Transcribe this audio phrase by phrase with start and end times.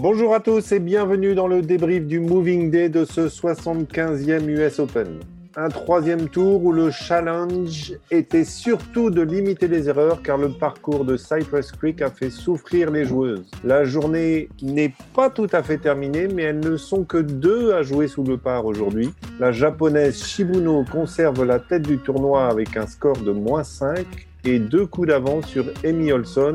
[0.00, 4.78] Bonjour à tous et bienvenue dans le débrief du Moving Day de ce 75e US
[4.78, 5.18] Open.
[5.56, 11.04] Un troisième tour où le challenge était surtout de limiter les erreurs car le parcours
[11.04, 13.50] de Cypress Creek a fait souffrir les joueuses.
[13.64, 17.82] La journée n'est pas tout à fait terminée mais elles ne sont que deux à
[17.82, 19.10] jouer sous le par aujourd'hui.
[19.40, 24.06] La japonaise Shibuno conserve la tête du tournoi avec un score de moins 5
[24.44, 26.54] et deux coups d'avance sur Amy Olson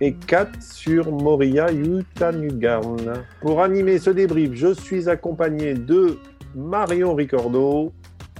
[0.00, 3.24] et 4 sur Moria Yutanugarn.
[3.40, 6.18] Pour animer ce débrief, je suis accompagné de
[6.54, 7.92] Marion Ricordo,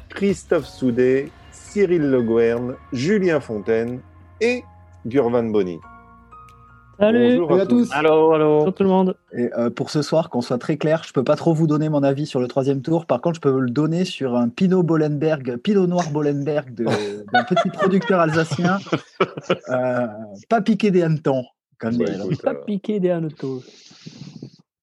[0.08, 4.00] Christophe Soudet, Cyril Le Guern, Julien Fontaine
[4.40, 4.62] et
[5.06, 5.78] Gurvan Bonny.
[6.98, 7.88] Salut, Bonjour à à tous.
[7.92, 8.58] Allô, allô.
[8.58, 9.16] Bonjour tout le monde.
[9.32, 11.88] Et euh, pour ce soir, qu'on soit très clair, je peux pas trop vous donner
[11.88, 13.06] mon avis sur le troisième tour.
[13.06, 16.84] Par contre, je peux le donner sur un Pinot Bollenberg, Pinot Noir Bollenberg de-
[17.32, 18.78] d'un petit producteur alsacien,
[19.70, 20.06] euh,
[20.48, 21.44] pas piqué des hannetons.
[21.78, 22.24] Comme Ouais, dirait.
[22.24, 22.64] écoute, Pas alors.
[22.64, 23.60] piqué des hannetons.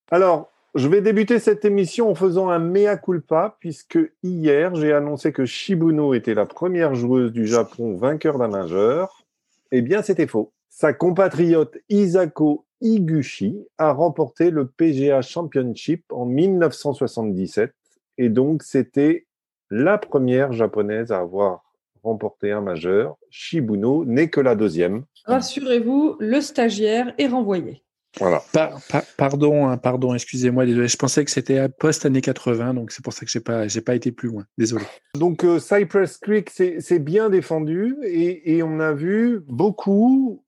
[0.10, 5.34] Alors, je vais débuter cette émission en faisant un mea culpa, puisque hier, j'ai annoncé
[5.34, 9.26] que Shibuno était la première joueuse du Japon vainqueur d'un majeur.
[9.74, 10.54] Eh bien, c'était faux.
[10.70, 17.74] Sa compatriote Isako Higuchi a remporté le PGA Championship en 1977,
[18.18, 19.26] et donc c'était
[19.70, 21.64] la première japonaise à avoir
[22.04, 23.16] remporté un majeur.
[23.30, 25.06] Shibuno n'est que la deuxième.
[25.26, 27.82] Rassurez-vous, le stagiaire est renvoyé.
[28.20, 28.42] Voilà.
[28.54, 30.88] Par- par- pardon, hein, pardon, excusez-moi, désolé.
[30.88, 33.82] Je pensais que c'était post années 80, donc c'est pour ça que j'ai pas, j'ai
[33.82, 34.46] pas été plus loin.
[34.58, 34.86] Désolé.
[35.16, 40.45] Donc euh, Cypress Creek, c'est c'est bien défendu et, et on a vu beaucoup,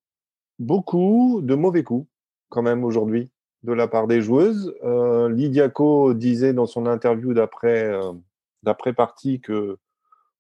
[0.59, 2.07] beaucoup de mauvais coups
[2.49, 3.29] quand même aujourd'hui
[3.63, 4.73] de la part des joueuses.
[4.83, 8.11] Euh, Lydiaco disait dans son interview d'après euh,
[8.63, 9.77] d'après partie que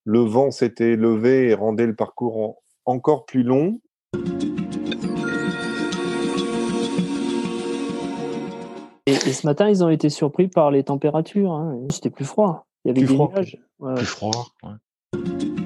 [0.05, 3.79] le vent s'était levé et rendait le parcours en- encore plus long.
[9.05, 11.51] Et, et ce matin, ils ont été surpris par les températures.
[11.53, 11.79] hein.
[11.91, 12.67] C'était plus froid.
[12.83, 13.31] Il y avait Plus des froid.
[13.33, 13.57] nuages.
[13.79, 13.95] Ouais.
[13.95, 14.47] Plus froid.
[14.63, 15.56] ouais.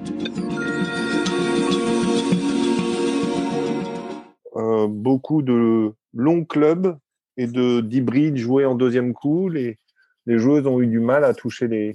[4.55, 6.97] Euh, beaucoup de longs clubs
[7.37, 9.49] et de d'hybrides joués en deuxième coup.
[9.49, 9.79] Les,
[10.25, 11.93] les joueuses ont eu du mal à toucher les,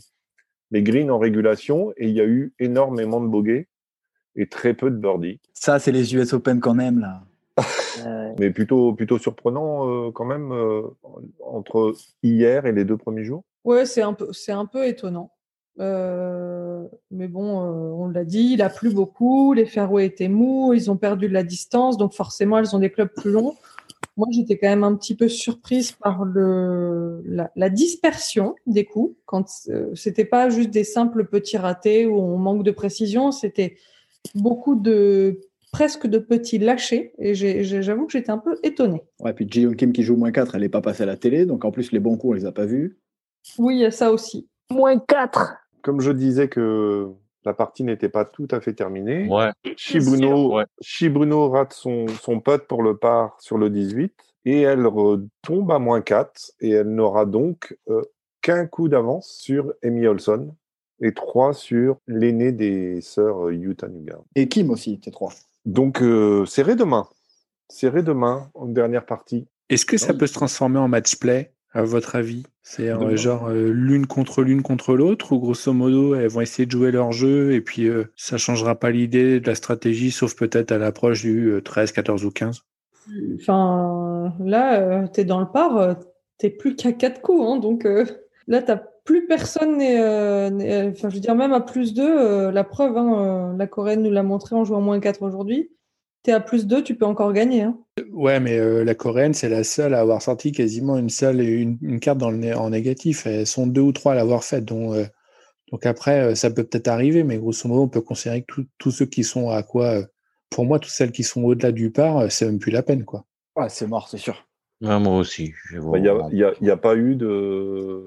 [0.70, 3.68] les greens en régulation et il y a eu énormément de bogeys
[4.36, 5.40] et très peu de birdies.
[5.54, 7.22] Ça, c'est les US Open qu'on aime là.
[8.04, 10.82] Euh, Mais plutôt, plutôt surprenant euh, quand même euh,
[11.42, 13.42] entre hier et les deux premiers jours.
[13.64, 15.32] Ouais, c'est un peu, c'est un peu étonnant.
[15.78, 20.72] Euh, mais bon, euh, on l'a dit, il a plu beaucoup, les fairways étaient mous,
[20.74, 23.54] ils ont perdu de la distance, donc forcément, elles ont des clubs plus longs.
[24.16, 29.14] Moi, j'étais quand même un petit peu surprise par le, la, la dispersion des coups.
[29.26, 33.76] Quand euh, c'était pas juste des simples petits ratés où on manque de précision, c'était
[34.34, 37.12] beaucoup de presque de petits lâchés.
[37.18, 39.02] Et j'avoue que j'étais un peu étonnée.
[39.20, 41.44] Ouais, puis Ji Kim qui joue moins 4, elle n'est pas passée à la télé,
[41.44, 42.98] donc en plus les bons coups, on les a pas vus.
[43.58, 44.48] Oui, il y a ça aussi.
[44.70, 45.56] Moins 4.
[45.86, 47.06] Comme je disais que
[47.44, 49.52] la partie n'était pas tout à fait terminée, Ouais.
[49.76, 50.64] Shibuno, Ouais.
[50.80, 54.12] Shibuno rate son, son putt pour le par sur le 18
[54.46, 58.02] et elle retombe à moins 4 et elle n'aura donc euh,
[58.42, 60.56] qu'un coup d'avance sur Amy Olson
[61.00, 64.18] et 3 sur l'aîné des sœurs euh, Yuta Nuga.
[64.34, 65.32] Et Kim aussi, T3.
[65.66, 67.06] Donc euh, serré demain.
[67.68, 69.46] Serré demain en dernière partie.
[69.68, 70.18] Est-ce que ça Oui.
[70.18, 72.44] peut se transformer en match play, à votre avis?
[72.62, 76.66] C'est euh, genre euh, l'une contre l'une contre l'autre, ou grosso modo, elles vont essayer
[76.66, 80.34] de jouer leur jeu, et puis euh, ça changera pas l'idée de la stratégie, sauf
[80.34, 82.62] peut-être à l'approche du euh, 13, 14 ou 15
[83.36, 85.94] Enfin, là, tu es dans le par, euh,
[86.38, 87.44] t'es plus qu'à quatre coups.
[87.46, 88.04] Hein, donc euh,
[88.46, 89.78] là, t'as plus personne.
[89.78, 93.66] n'est, euh, Enfin, je veux dire, même à plus 2, la preuve, hein, euh, la
[93.66, 95.70] Corée nous l'a montré en jouant moins 4 aujourd'hui.
[96.26, 97.62] Tu es à plus 2, tu peux encore gagner.
[97.62, 97.78] Hein.
[98.12, 101.78] Ouais, mais euh, la coréenne, c'est la seule à avoir sorti quasiment une seule une,
[101.82, 103.26] une carte dans le né- en négatif.
[103.26, 104.64] Elles sont deux ou trois à l'avoir faite.
[104.64, 105.06] Donc, euh,
[105.70, 108.66] donc après, euh, ça peut peut-être arriver, mais grosso modo, on peut considérer que tout-
[108.78, 110.04] tous ceux qui sont à quoi, euh,
[110.50, 113.04] pour moi, toutes celles qui sont au-delà du par, euh, c'est même plus la peine,
[113.04, 113.24] quoi.
[113.54, 114.48] Ouais, c'est mort, c'est sûr.
[114.82, 115.52] Ouais, moi aussi.
[115.70, 117.14] je vois Bah, Il n'y a, vraiment- il y a- il y a pas eu
[117.14, 118.04] de.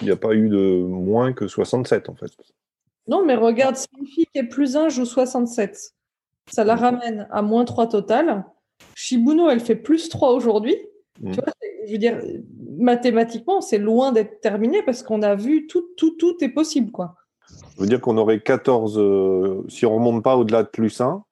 [0.00, 2.30] Il n'y a pas eu de moins que 67 en fait.
[3.06, 5.93] Non, mais regarde, Smifi qui est plus 1 joue 67.
[6.50, 8.44] Ça la ramène à moins 3 total.
[8.94, 10.76] Shibuno, elle fait plus 3 aujourd'hui.
[11.20, 11.30] Mm.
[11.32, 12.20] Tu vois, c'est- je veux dire,
[12.78, 17.14] mathématiquement, c'est loin d'être terminé parce qu'on a vu tout, tout, tout est possible, quoi.
[17.76, 21.24] Je veux dire qu'on aurait 14, euh, si on remonte pas au-delà de plus 1,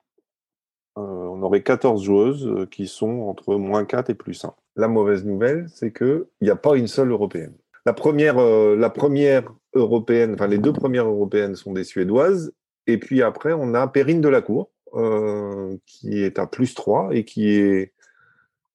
[0.99, 4.55] euh, on aurait 14 joueuses euh, qui sont entre moins 4 et plus 1.
[4.77, 7.55] La mauvaise nouvelle, c'est qu'il n'y a pas une seule européenne.
[7.87, 12.53] La première, euh, la première européenne, enfin les deux premières européennes sont des Suédoises,
[12.87, 17.49] et puis après on a Perrine Delacour, euh, qui est à plus 3 et qui
[17.49, 17.93] est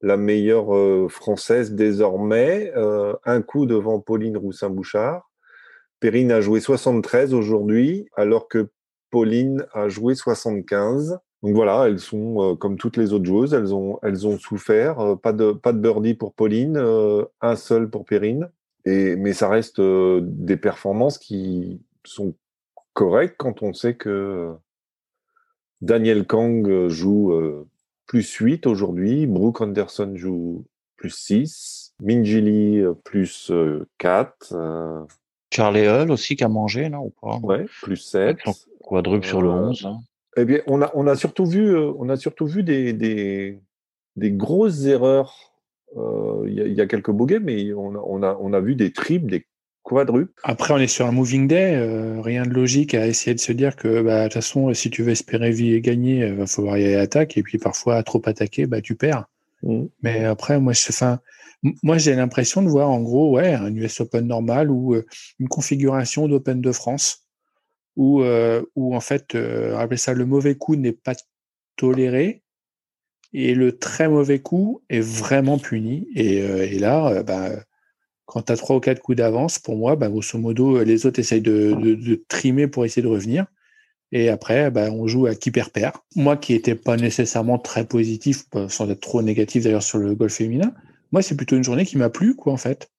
[0.02, 2.72] la meilleure euh, française désormais.
[2.76, 5.30] Euh, un coup devant Pauline Roussin-Bouchard.
[6.00, 8.70] Perrine a joué 73 aujourd'hui, alors que
[9.12, 11.20] Pauline a joué 75.
[11.44, 15.18] Donc voilà, elles sont comme toutes les autres joueuses, elles ont, elles ont souffert.
[15.22, 16.78] Pas de, pas de birdie pour Pauline,
[17.42, 18.50] un seul pour Perrine.
[18.86, 22.36] Et, mais ça reste des performances qui sont
[22.94, 24.56] correctes quand on sait que
[25.82, 27.68] Daniel Kang euh, joue euh,
[28.08, 30.66] plus 8 aujourd'hui, Brooke Anderson joue
[30.96, 35.02] plus 6, Minjili euh, plus euh, 4, euh,
[35.54, 38.38] Charlie Hull aussi qui a mangé, là, ou pas ouais, plus 7.
[38.46, 38.54] Son
[38.84, 39.86] Quadruple sur le Euh, 11.
[39.86, 40.00] hein.
[40.38, 43.60] Eh bien, on a, on a surtout vu, euh, on a surtout vu des, des,
[44.16, 45.54] des grosses erreurs.
[45.96, 48.54] Euh, Il y, a- il y a quelques bogeys, mais on a, on, a, on
[48.54, 49.46] a vu des triples, des
[50.44, 53.52] Après, on est sur un moving day, euh, rien de logique à essayer de se
[53.52, 56.78] dire que, bah, de toute façon, si tu veux espérer vi- gagner, il va falloir
[56.78, 59.26] y aller à l'attaque, et puis parfois, trop attaquer, bah, tu perds.
[59.64, 59.90] Mhm.
[60.04, 60.88] Mais après, moi, je,
[61.64, 65.06] m- moi, j'ai l'impression de voir, en gros, ouais, un US Open normal ou euh,
[65.40, 67.26] une configuration d'Open de France
[67.98, 71.16] où, euh, où en fait, euh, rappelez ça, le mauvais coup n'est pas
[71.78, 72.44] toléré
[73.34, 76.08] et le très mauvais coup est vraiment puni.
[76.16, 77.52] Et, euh, et là, euh, bah,
[78.28, 81.20] quand tu as trois ou quatre coups d'avance, pour moi, bah, grosso modo, les autres
[81.20, 83.48] essayent de, trimer pour essayer de revenir.
[84.12, 85.96] Et après, bah, on joue à qui perd perd.
[86.16, 90.34] Moi qui n'étais pas nécessairement très positif, sans être trop négatif d'ailleurs sur le golf
[90.34, 90.74] féminin,
[91.12, 92.92] moi c'est plutôt une journée qui m'a plu, quoi, en fait.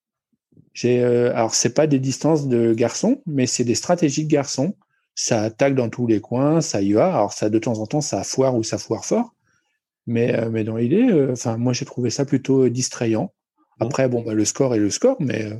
[0.73, 4.77] J'ai, euh, alors c'est pas des distances de garçons, mais c'est des stratégies de garçons.
[5.15, 7.15] Ça attaque dans tous les coins, ça y va.
[7.15, 9.35] Alors ça de temps en temps ça foire ou ça foire fort,
[10.07, 13.33] mais euh, mais dans l'idée, euh, enfin moi j'ai trouvé ça plutôt euh, distrayant.
[13.81, 15.55] Après bon bah le score est le score, mais euh,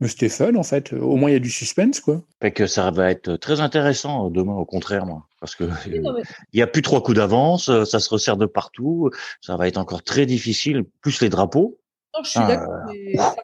[0.00, 0.92] mais c'était fun en fait.
[0.92, 2.22] Au moins il y a du suspense quoi.
[2.40, 5.26] Fait que ça va être très intéressant euh, demain, au contraire, moi.
[5.40, 9.10] Parce que il y a plus trois coups d'avance, euh, ça se resserre de partout,
[9.40, 11.78] ça va être encore très difficile, plus les drapeaux.
[12.14, 13.34] non, je suis Ah, d'accord.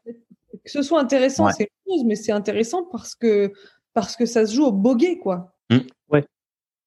[0.64, 1.52] Que ce soit intéressant, Ouais.
[1.56, 3.52] c'est une chose, mais c'est intéressant parce que,
[3.94, 5.52] parce que ça se joue au bogey, quoi.
[5.70, 5.76] Mm.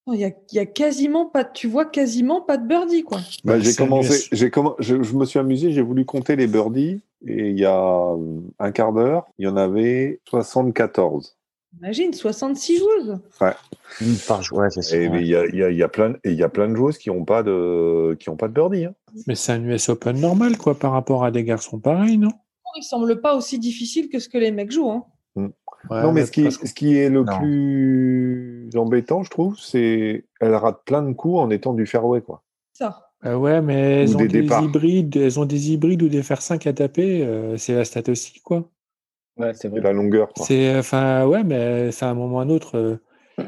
[0.09, 0.15] Ouais.
[0.17, 3.03] Il y a, il y a quasiment pas, de- tu vois quasiment pas de birdie,
[3.03, 3.19] quoi.
[3.43, 7.01] Bah, Ouais, j'ai commencé, j'ai je, je me suis amusé, j'ai voulu compter les birdies
[7.25, 11.35] et il y a euh, un quart d'heure, il y en avait 74.
[11.79, 13.19] Imagine, 66 joueuses.
[14.01, 14.97] Une par ouais, c'est ça.
[14.97, 15.09] Et ouais.
[15.09, 16.49] mais il y a, il y a, il y a plein, et il y a
[16.49, 18.85] plein de joueuses qui n'ont pas de, qui ont pas de birdie.
[18.85, 18.95] hein.
[19.27, 22.31] Mais c'est un US Open normal quoi par rapport à des garçons pareils, non?
[22.75, 24.89] Il semble pas aussi difficile que ce que les mecs jouent.
[24.91, 25.05] Hein.
[25.89, 27.37] Ouais, non, mais ce qui, ce est le Non.
[27.37, 32.43] plus embêtant, je trouve, c'est elle rate plein de coups en étant du fairway, quoi.
[32.73, 33.05] Ça.
[33.25, 36.41] Euh, ouais, mais elles Ou ont des hybrides, elles ont des hybrides ou des fer
[36.41, 38.69] 5 à taper, euh, c'est la stat aussi quoi.
[39.37, 39.81] Ouais, c'est vrai.
[39.81, 40.45] la longueur, quoi.
[40.45, 42.77] C'est enfin ouais, mais c'est à un moment ou à un autre.
[42.77, 42.95] euh,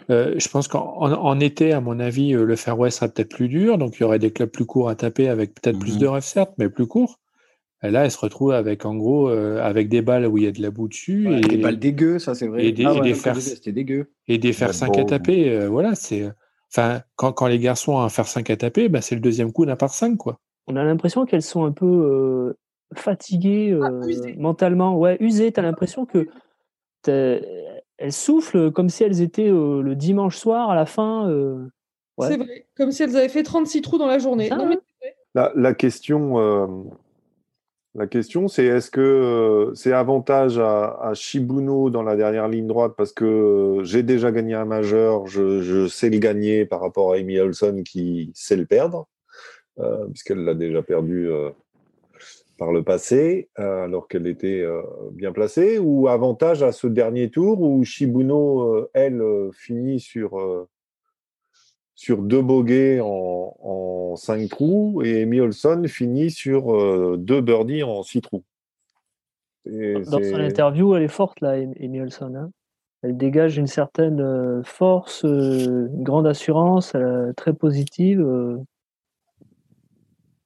[0.10, 3.30] euh, je pense qu'en en, en été, à mon avis, euh, le fairway sera peut-être
[3.34, 5.96] plus dur, donc il y aurait des clubs plus courts à taper avec peut-être plus
[5.96, 6.00] Mhm.
[6.02, 7.21] de ref certes, mais plus courts.
[7.84, 10.48] Et là, elle se retrouve avec en gros euh, avec des balles où il y
[10.48, 12.66] a de la boue dessus Ouais, et, Des balles dégueu, ça c'est vrai.
[12.66, 14.12] et des- Ah et ouais, des quand fers- dégueu.
[14.28, 15.50] et des fer Ouais, 5 à taper.
[15.50, 16.30] euh, voilà, c'est
[16.72, 19.52] enfin quand, quand les garçons ont un fer 5 à taper, bah, c'est le deuxième
[19.52, 20.40] coup d'un par 5 quoi.
[20.68, 22.54] On a l'impression qu'elles sont un peu euh,
[22.96, 24.36] fatiguées Ah, euh, usées.
[24.38, 25.52] mentalement, ouais, usées.
[25.52, 26.28] T'as l'impression que
[27.08, 31.28] elles soufflent comme si elles étaient euh, le dimanche soir à la fin.
[31.30, 31.66] euh,
[32.18, 32.28] Ouais.
[32.28, 32.68] C'est vrai.
[32.76, 34.50] Comme si elles avaient fait 36 trous dans la journée.
[34.50, 34.70] Ça, non, hein.
[35.02, 35.16] mais.
[35.34, 36.68] La, la question, euh,
[37.94, 42.94] la question, c'est est-ce que euh, c'est avantage à, Shibuno dans la dernière ligne droite
[42.96, 47.18] parce que euh, j'ai déjà gagné un majeur, je, sais le gagner par rapport à
[47.18, 49.10] Amy Olson qui sait le perdre,
[49.80, 51.30] euh, puisqu'elle l'a déjà perdu
[52.58, 54.64] par le passé, alors qu'elle était
[55.12, 59.22] bien placée, ou avantage à ce dernier tour où Shibuno, elle,
[59.52, 60.68] finit sur
[62.02, 67.84] sur deux bogeys en, en cinq trous et Amy Olson finit sur euh, deux birdies
[67.84, 68.42] en six trous.
[69.68, 72.34] Et Dans son interview, elle est forte, là, Amy Olson.
[72.36, 72.50] hein.
[73.04, 76.96] Elle dégage une certaine euh, force, euh, une grande assurance,
[77.38, 78.20] très positive.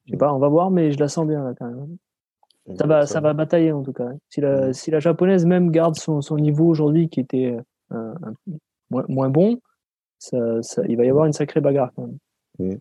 [0.04, 1.96] Je sais pas, on va voir, mais je la sens bien, là, quand même.
[2.76, 4.08] Ça va, ça va batailler, en tout cas.
[4.08, 4.18] hein.
[4.28, 7.56] Si la, si la japonaise même garde son, son niveau aujourd'hui, qui était
[7.92, 8.14] euh,
[8.90, 9.58] moins, moins bon,
[10.18, 12.08] ça, ça- il va y avoir une sacrée bagarre, quand
[12.58, 12.80] même.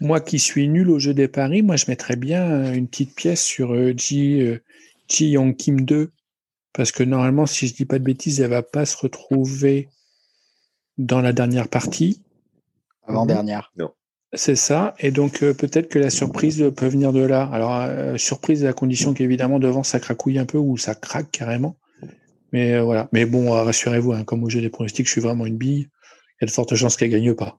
[0.00, 3.14] Moi qui suis nul au jeu des paris, moi je mettrais bien euh, une petite
[3.16, 4.58] pièce sur euh, Ji, euh,
[5.08, 6.10] Ji Young Kim 2.
[6.72, 9.88] Parce que normalement, si je dis pas de bêtises, elle va pas se retrouver
[10.98, 12.22] dans la dernière partie.
[13.06, 13.72] Avant-dernière.
[14.34, 14.94] C'est ça.
[15.00, 17.48] Et donc euh, peut-être que la surprise peut venir de là.
[17.50, 21.30] Alors euh, surprise à la condition qu'évidemment devant ça cracouille un peu ou ça craque
[21.32, 21.76] carrément.
[22.52, 23.08] Mais euh, voilà.
[23.12, 25.88] Mais bon, euh, rassurez-vous, hein, comme au jeu des pronostics, je suis vraiment une bille.
[26.40, 27.58] Il y a de fortes chances qu'elle gagne pas.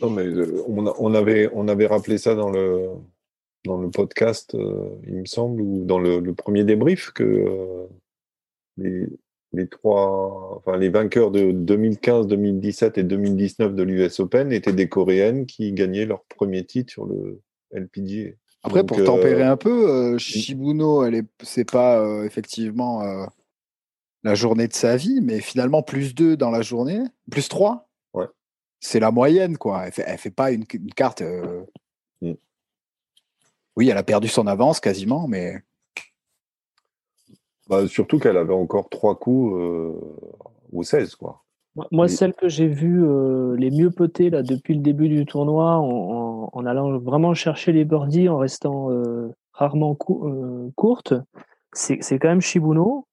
[0.00, 2.88] Non, mais euh, on, a- on avait, on avait rappelé ça dans le,
[3.64, 7.86] dans le podcast, euh, il me semble, ou dans le, le premier débrief, que euh,
[8.76, 9.06] les,
[9.52, 14.88] les trois, enfin, les vainqueurs de 2015, 2017 et 2019 de l'US Open étaient des
[14.88, 17.40] Coréennes qui gagnaient leur premier titre sur le
[17.72, 18.30] LPGA.
[18.62, 23.02] Après, Donc, pour euh, tempérer un peu, euh, Shibuno, elle est, c'est pas euh, effectivement
[23.02, 23.24] euh,
[24.22, 27.00] la journée de sa vie, mais finalement plus 2 dans la journée,
[27.30, 27.88] plus 3.
[28.14, 28.26] Ouais.
[28.80, 29.86] C'est la moyenne, quoi.
[29.86, 31.22] Elle fait, elle fait pas une, une carte.
[31.22, 31.64] euh,
[32.22, 32.32] Mm.
[33.76, 35.62] Oui, elle a perdu son avance quasiment, mais
[37.68, 39.92] Bah, surtout qu'elle avait encore trois coups euh,
[40.72, 41.44] ou 16, quoi.
[41.92, 45.76] Moi, celle que j'ai vue euh, les mieux potées là, depuis le début du tournoi,
[45.76, 51.14] en, en- en allant vraiment chercher les birdies, en restant euh, rarement cou- euh, courte,
[51.72, 53.06] c'est quand même Shibuno,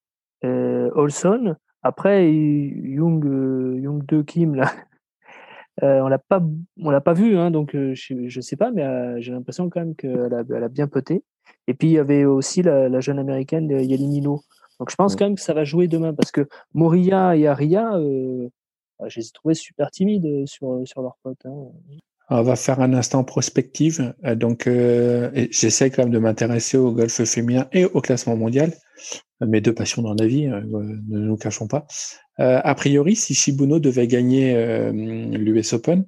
[0.44, 1.56] Olson.
[1.84, 4.72] Après, Young, euh, Young 2 Kim, là,
[5.84, 6.41] euh, on l'a pas,
[6.82, 9.70] on l'a pas vu, hein, donc euh, je, je sais pas, mais euh, j'ai l'impression
[9.70, 11.24] quand même qu'elle a, elle a bien poté.
[11.67, 14.41] Et puis il y avait aussi la, la jeune américaine euh, Yelinino.
[14.79, 17.96] Donc je pense quand même que ça va jouer demain parce que Moria et Aria,
[17.98, 18.50] euh,
[19.00, 21.46] bah, je les ai trouvés super timides euh, sur, sur leur pote.
[21.46, 21.67] hein.
[22.30, 24.14] On va faire un instant prospective.
[24.26, 28.74] Euh, Donc, euh, j'essaie quand même de m'intéresser au golf féminin et au classement mondial.
[29.42, 31.88] Euh, Mes deux passions dans la vie, euh, ne nous cachons pas.
[32.40, 34.54] A priori, si Shibuno devait gagner
[34.92, 36.06] l'US Open,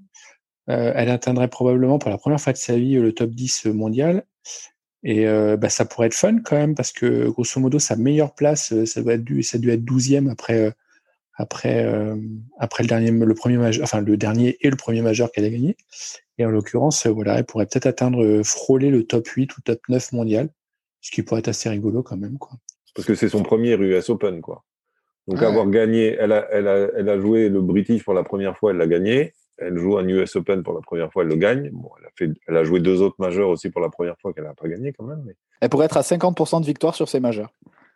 [0.67, 4.25] elle atteindrait probablement pour la première fois de sa vie le top 10 mondial.
[5.03, 8.85] Et bah, ça pourrait être fun quand même parce que grosso modo sa meilleure place,
[8.85, 10.71] ça doit être dû, ça doit être 12e après
[11.39, 12.15] après euh,
[12.59, 15.49] après le dernier le premier majeur, enfin le dernier et le premier majeur qu'elle a
[15.49, 15.77] gagné.
[16.37, 19.61] Et en l'occurrence, euh, voilà, elle pourrait peut-être atteindre euh, frôler le top 8 ou
[19.61, 20.49] top 9 mondial,
[21.01, 22.51] ce qui pourrait être assez rigolo quand même quoi.
[22.93, 24.63] Parce que c'est son premier US Open, quoi.
[25.27, 25.45] Donc Ouais.
[25.47, 28.71] avoir gagné, elle a, elle, a, elle a joué le British pour la première fois,
[28.71, 29.33] elle l'a gagné.
[29.57, 31.69] Elle joue un US Open pour la première fois, elle le gagne.
[31.71, 34.33] Bon, elle a, fait, elle a joué deux autres majeurs aussi pour la première fois
[34.33, 35.21] qu'elle n'a pas gagné quand même.
[35.25, 37.53] mais- elle pourrait être à 50% de victoire sur ses majeurs.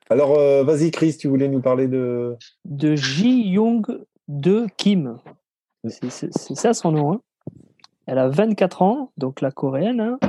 [0.10, 2.36] Alors, euh, vas-y, Chris, tu voulais nous parler de.
[2.66, 3.86] De Ji Young
[4.28, 5.18] 2 Kim.
[5.88, 7.14] C'est ça son nom.
[7.14, 7.22] hein.
[8.06, 10.02] Elle a 24 ans, donc la coréenne.
[10.02, 10.20] hein.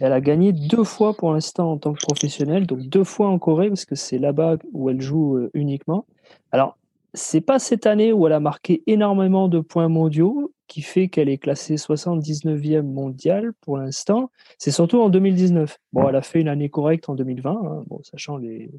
[0.00, 3.38] Elle a gagné deux fois pour l'instant en tant que professionnelle, donc deux fois en
[3.38, 6.06] Corée, parce que c'est là-bas où elle joue euh, uniquement.
[6.50, 6.76] Alors,
[7.12, 11.28] c'est pas cette année où elle a marqué énormément de points mondiaux qui fait qu'elle
[11.28, 14.30] est classée 79e mondiale pour l'instant.
[14.58, 15.78] C'est surtout en 2019.
[15.92, 18.70] Bon, elle a fait une année correcte en 2020, hein, bon, sachant les,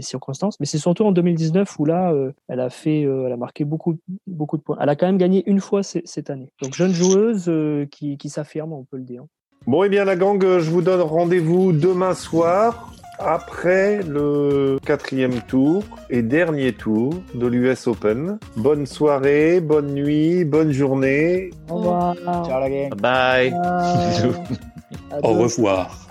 [0.00, 3.32] les circonstances, mais c'est surtout en 2019 où là, euh, elle a fait, euh, elle
[3.32, 4.78] a marqué beaucoup, beaucoup de points.
[4.80, 6.52] Elle a quand même gagné une fois cette année.
[6.62, 9.24] Donc jeune joueuse euh, qui, qui s'affirme, on peut le dire.
[9.66, 15.84] Bon, eh bien, la gang, je vous donne rendez-vous demain soir, après le quatrième tour
[16.08, 18.38] et dernier tour de l'US Open.
[18.56, 21.50] Bonne soirée, bonne nuit, bonne journée.
[21.68, 22.14] Au revoir.
[22.46, 22.94] Ciao la gang.
[22.94, 23.52] Bye.
[23.52, 26.09] À Au revoir.